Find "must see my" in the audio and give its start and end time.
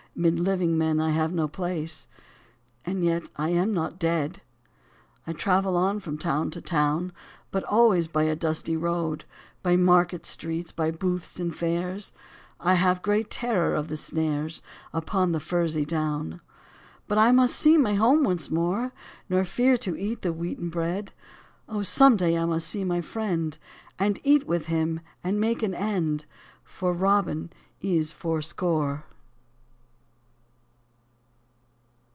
17.31-17.93, 22.43-22.99